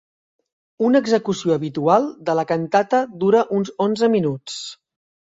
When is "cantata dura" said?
2.55-3.47